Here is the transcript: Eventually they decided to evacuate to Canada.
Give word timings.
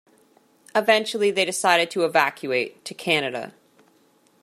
Eventually 0.73 1.29
they 1.29 1.45
decided 1.45 1.91
to 1.91 2.05
evacuate 2.05 2.83
to 2.85 2.95
Canada. 2.95 3.53